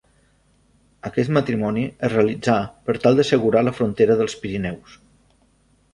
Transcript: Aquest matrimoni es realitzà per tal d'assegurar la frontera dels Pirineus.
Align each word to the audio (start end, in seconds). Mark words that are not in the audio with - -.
Aquest 1.09 1.33
matrimoni 1.37 1.83
es 2.09 2.13
realitzà 2.15 2.57
per 2.89 2.97
tal 3.05 3.19
d'assegurar 3.21 3.65
la 3.69 3.77
frontera 3.81 4.17
dels 4.23 4.39
Pirineus. 4.47 5.01